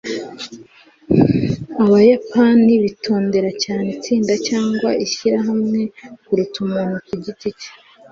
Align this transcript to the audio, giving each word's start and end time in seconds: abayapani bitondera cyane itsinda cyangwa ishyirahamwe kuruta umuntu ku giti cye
abayapani 1.83 2.73
bitondera 2.83 3.49
cyane 3.63 3.87
itsinda 3.95 4.33
cyangwa 4.47 4.89
ishyirahamwe 5.05 5.79
kuruta 6.25 6.57
umuntu 6.65 6.95
ku 7.07 7.13
giti 7.25 7.49
cye 7.59 7.69